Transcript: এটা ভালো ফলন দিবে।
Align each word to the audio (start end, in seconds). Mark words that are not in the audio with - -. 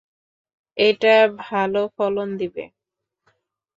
এটা 0.77 1.15
ভালো 1.43 1.81
ফলন 1.95 2.29
দিবে। 2.39 2.63